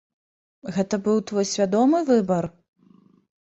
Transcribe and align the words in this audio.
Гэта 0.77 0.99
быў 1.09 1.21
твой 1.33 1.47
свядомы 1.53 2.03
выбар? 2.11 2.51